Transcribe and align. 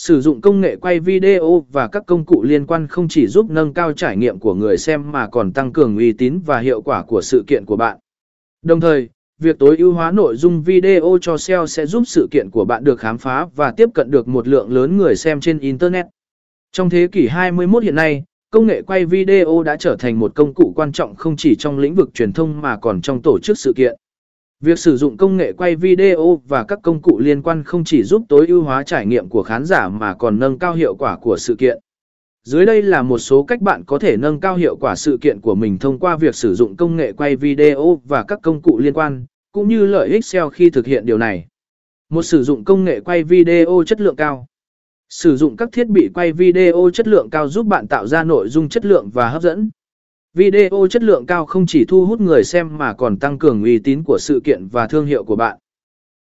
Sử 0.00 0.20
dụng 0.20 0.40
công 0.40 0.60
nghệ 0.60 0.76
quay 0.76 1.00
video 1.00 1.66
và 1.72 1.88
các 1.88 2.02
công 2.06 2.24
cụ 2.24 2.42
liên 2.42 2.66
quan 2.66 2.86
không 2.86 3.08
chỉ 3.08 3.26
giúp 3.26 3.50
nâng 3.50 3.74
cao 3.74 3.92
trải 3.92 4.16
nghiệm 4.16 4.38
của 4.38 4.54
người 4.54 4.78
xem 4.78 5.12
mà 5.12 5.28
còn 5.28 5.52
tăng 5.52 5.72
cường 5.72 5.96
uy 5.96 6.12
tín 6.12 6.40
và 6.46 6.58
hiệu 6.58 6.82
quả 6.82 7.02
của 7.02 7.20
sự 7.22 7.44
kiện 7.46 7.64
của 7.64 7.76
bạn. 7.76 7.98
Đồng 8.62 8.80
thời, 8.80 9.08
việc 9.38 9.58
tối 9.58 9.76
ưu 9.76 9.92
hóa 9.92 10.10
nội 10.10 10.36
dung 10.36 10.62
video 10.62 11.18
cho 11.20 11.36
SEO 11.36 11.66
sẽ 11.66 11.86
giúp 11.86 12.02
sự 12.06 12.28
kiện 12.30 12.50
của 12.50 12.64
bạn 12.64 12.84
được 12.84 13.00
khám 13.00 13.18
phá 13.18 13.46
và 13.56 13.72
tiếp 13.76 13.88
cận 13.94 14.10
được 14.10 14.28
một 14.28 14.48
lượng 14.48 14.72
lớn 14.72 14.96
người 14.96 15.16
xem 15.16 15.40
trên 15.40 15.58
Internet. 15.58 16.06
Trong 16.72 16.90
thế 16.90 17.08
kỷ 17.12 17.28
21 17.28 17.82
hiện 17.82 17.94
nay, 17.94 18.24
công 18.50 18.66
nghệ 18.66 18.82
quay 18.82 19.04
video 19.04 19.62
đã 19.62 19.76
trở 19.76 19.96
thành 19.96 20.18
một 20.18 20.34
công 20.34 20.54
cụ 20.54 20.72
quan 20.76 20.92
trọng 20.92 21.14
không 21.14 21.36
chỉ 21.36 21.54
trong 21.54 21.78
lĩnh 21.78 21.94
vực 21.94 22.10
truyền 22.14 22.32
thông 22.32 22.60
mà 22.60 22.76
còn 22.76 23.00
trong 23.00 23.22
tổ 23.22 23.38
chức 23.42 23.58
sự 23.58 23.72
kiện. 23.76 23.96
Việc 24.60 24.78
sử 24.78 24.96
dụng 24.96 25.16
công 25.16 25.36
nghệ 25.36 25.52
quay 25.52 25.76
video 25.76 26.42
và 26.48 26.64
các 26.64 26.78
công 26.82 27.02
cụ 27.02 27.18
liên 27.18 27.42
quan 27.42 27.64
không 27.64 27.84
chỉ 27.84 28.02
giúp 28.02 28.22
tối 28.28 28.46
ưu 28.46 28.62
hóa 28.62 28.82
trải 28.82 29.06
nghiệm 29.06 29.28
của 29.28 29.42
khán 29.42 29.64
giả 29.64 29.88
mà 29.88 30.14
còn 30.14 30.38
nâng 30.38 30.58
cao 30.58 30.74
hiệu 30.74 30.94
quả 30.94 31.16
của 31.16 31.36
sự 31.38 31.54
kiện. 31.54 31.78
Dưới 32.44 32.66
đây 32.66 32.82
là 32.82 33.02
một 33.02 33.18
số 33.18 33.42
cách 33.42 33.60
bạn 33.60 33.84
có 33.84 33.98
thể 33.98 34.16
nâng 34.16 34.40
cao 34.40 34.56
hiệu 34.56 34.76
quả 34.76 34.96
sự 34.96 35.18
kiện 35.20 35.40
của 35.40 35.54
mình 35.54 35.78
thông 35.78 35.98
qua 35.98 36.16
việc 36.16 36.34
sử 36.34 36.54
dụng 36.54 36.76
công 36.76 36.96
nghệ 36.96 37.12
quay 37.12 37.36
video 37.36 38.00
và 38.04 38.22
các 38.22 38.38
công 38.42 38.62
cụ 38.62 38.78
liên 38.78 38.94
quan, 38.94 39.26
cũng 39.52 39.68
như 39.68 39.86
lợi 39.86 40.08
ích 40.08 40.24
SEO 40.24 40.50
khi 40.50 40.70
thực 40.70 40.86
hiện 40.86 41.06
điều 41.06 41.18
này. 41.18 41.46
Một 42.08 42.22
sử 42.22 42.42
dụng 42.42 42.64
công 42.64 42.84
nghệ 42.84 43.00
quay 43.00 43.24
video 43.24 43.82
chất 43.86 44.00
lượng 44.00 44.16
cao. 44.16 44.46
Sử 45.08 45.36
dụng 45.36 45.56
các 45.56 45.68
thiết 45.72 45.88
bị 45.88 46.10
quay 46.14 46.32
video 46.32 46.90
chất 46.92 47.08
lượng 47.08 47.30
cao 47.30 47.48
giúp 47.48 47.66
bạn 47.66 47.86
tạo 47.86 48.06
ra 48.06 48.24
nội 48.24 48.48
dung 48.48 48.68
chất 48.68 48.84
lượng 48.84 49.10
và 49.10 49.28
hấp 49.28 49.42
dẫn. 49.42 49.70
Video 50.38 50.86
chất 50.90 51.02
lượng 51.02 51.26
cao 51.26 51.46
không 51.46 51.66
chỉ 51.66 51.84
thu 51.84 52.06
hút 52.06 52.20
người 52.20 52.44
xem 52.44 52.78
mà 52.78 52.92
còn 52.92 53.18
tăng 53.18 53.38
cường 53.38 53.62
uy 53.62 53.78
tín 53.78 54.02
của 54.02 54.18
sự 54.20 54.40
kiện 54.44 54.68
và 54.68 54.86
thương 54.86 55.06
hiệu 55.06 55.24
của 55.24 55.36
bạn. 55.36 55.58